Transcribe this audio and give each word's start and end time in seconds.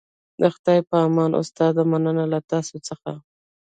د 0.41 0.43
خدای 0.55 0.79
په 0.89 0.95
امان 1.07 1.31
استاده 1.41 1.83
مننه 1.91 2.25
له 2.33 2.39
تاسو 2.51 2.75
څخه 2.87 3.11